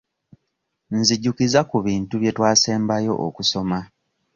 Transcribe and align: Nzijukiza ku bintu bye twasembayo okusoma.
Nzijukiza 0.97 1.59
ku 1.69 1.77
bintu 1.85 2.13
bye 2.21 2.31
twasembayo 2.37 3.13
okusoma. 3.27 3.79